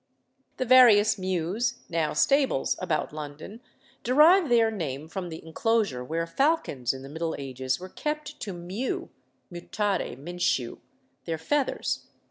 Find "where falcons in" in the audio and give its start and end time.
6.03-7.03